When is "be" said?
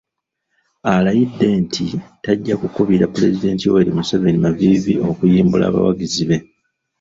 6.29-6.37